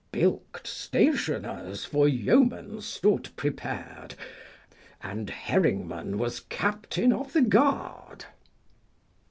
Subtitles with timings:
[0.11, 4.15] Bilk'd stationers for yeomen stood prepared,
[5.03, 8.25] And Herringman 7 was captain of the guard.